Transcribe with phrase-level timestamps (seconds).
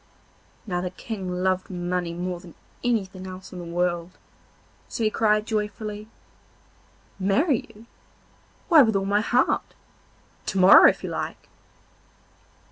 [0.65, 4.17] Now the King loved money more than anything else in the world,
[4.87, 6.07] so he cried joyfully:
[7.19, 7.85] 'Marry you?
[8.67, 9.75] why with all my heart!
[10.47, 11.49] to morrow if you like.